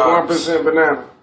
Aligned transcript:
1% 0.00 0.64
banana. 0.64 1.15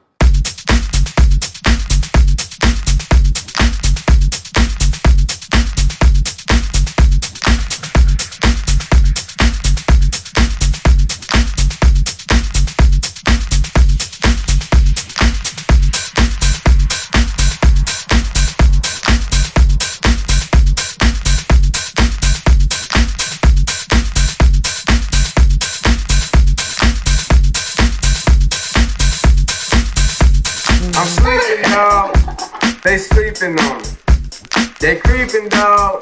creeping, 35.33 35.49
dog. 35.49 35.99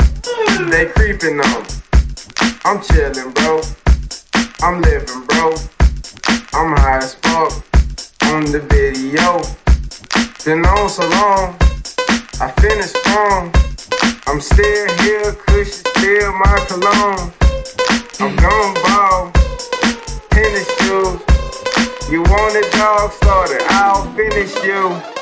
They 0.69 0.88
creeping 0.88 1.39
on 1.39 1.63
me. 1.63 1.69
I'm 2.65 2.82
chilling, 2.84 3.32
bro. 3.32 3.61
I'm 4.61 4.82
living, 4.82 5.23
bro. 5.25 5.55
I'm 6.51 6.75
high 6.75 6.97
as 6.97 7.15
fuck 7.15 7.53
on 8.23 8.43
the 8.51 8.59
video. 8.67 9.41
Been 10.43 10.65
on 10.65 10.89
so 10.89 11.07
long, 11.09 11.55
I 12.41 12.51
finished 12.59 12.97
strong. 12.97 13.53
I'm 14.27 14.41
still 14.41 14.88
here, 14.99 15.32
cushion 15.47 15.86
still 15.95 16.34
my 16.34 16.65
cologne. 16.67 17.32
I'm 18.19 18.36
gone 18.36 18.73
ball, 18.84 19.32
tennis 20.32 20.67
shoes. 20.79 21.21
You 22.11 22.21
want 22.23 22.55
it, 22.57 22.69
dog? 22.73 23.11
Started, 23.13 23.61
I'll 23.69 24.13
finish 24.13 24.53
you. 24.63 25.20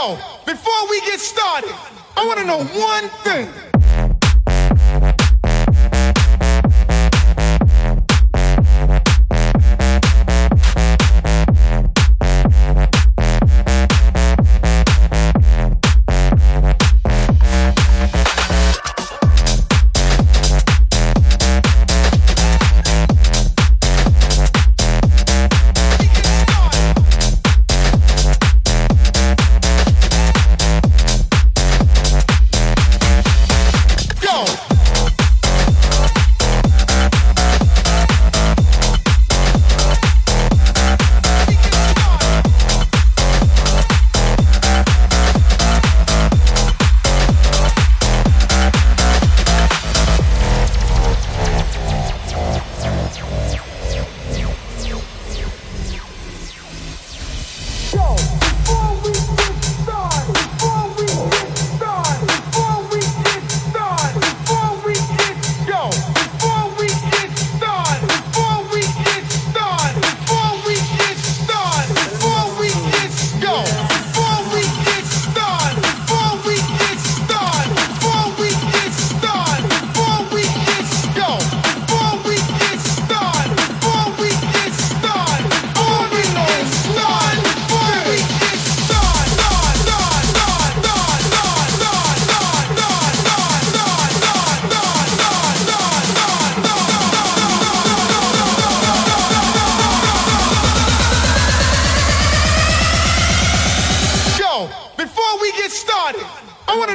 Before 0.00 0.88
we 0.88 0.98
get 1.02 1.20
started, 1.20 1.74
I 2.16 2.24
want 2.26 2.38
to 2.38 2.46
know 2.46 2.64
one 2.64 3.08
thing. 3.22 3.69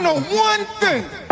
Know 0.06 0.20
one 0.20 0.66
thing. 0.80 1.24